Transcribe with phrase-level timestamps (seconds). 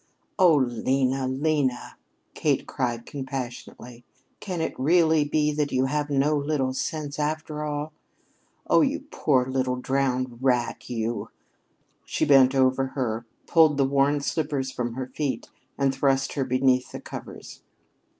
[0.39, 1.95] "Oh, Lena, Lena!"
[2.33, 4.03] Kate cried compassionately.
[4.39, 7.93] "Can it really be that you have so little sense, after all?
[8.65, 11.29] Oh, you poor little drowned rat, you."
[12.03, 16.91] She bent over her, pulled the worn slippers from her feet, and thrust her beneath
[16.91, 17.61] the covers.